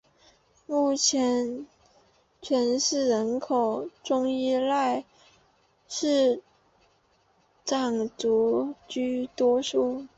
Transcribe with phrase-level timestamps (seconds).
[0.65, 1.63] 目前
[2.41, 5.03] 全市人口中依然
[5.87, 6.41] 是
[7.63, 10.07] 藏族居多数。